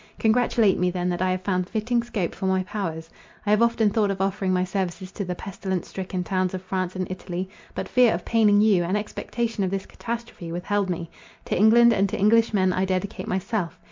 [0.17, 3.07] Congratulate me then that I have found fitting scope for my powers.
[3.45, 6.95] I have often thought of offering my services to the pestilence stricken towns of France
[6.95, 11.11] and Italy; but fear of paining you, and expectation of this catastrophe, withheld me.
[11.45, 13.77] To England and to Englishmen I dedicate myself.